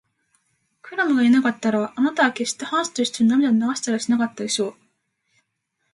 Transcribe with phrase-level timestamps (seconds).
[0.81, 4.73] クラムがいなかったら、あなたはけっしてハンスといっしょに涙を流したりしなかったでしょう。